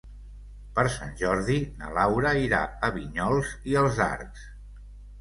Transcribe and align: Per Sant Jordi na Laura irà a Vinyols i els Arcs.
Per 0.79 0.85
Sant 0.93 1.11
Jordi 1.19 1.59
na 1.83 1.91
Laura 1.99 2.33
irà 2.47 2.65
a 2.89 2.93
Vinyols 2.99 3.55
i 3.75 3.81
els 3.87 4.05
Arcs. 4.11 4.53